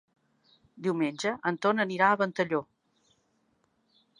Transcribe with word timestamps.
Diumenge 0.87 1.33
en 1.51 1.59
Ton 1.65 1.83
anirà 1.85 2.07
a 2.15 2.19
Ventalló. 2.23 2.63